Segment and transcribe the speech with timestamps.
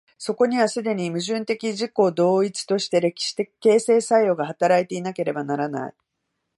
[0.17, 5.93] そこには既に矛盾的自己同一として歴史的形成作用が働いていなければならない。